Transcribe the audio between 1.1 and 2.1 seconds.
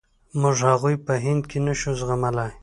هند کې نشو